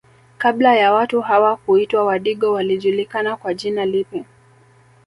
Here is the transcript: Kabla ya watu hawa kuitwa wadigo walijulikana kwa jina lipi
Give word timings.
Kabla 0.37 0.75
ya 0.75 0.93
watu 0.93 1.21
hawa 1.21 1.57
kuitwa 1.57 2.05
wadigo 2.05 2.53
walijulikana 2.53 3.37
kwa 3.37 3.53
jina 3.53 3.85
lipi 3.85 4.25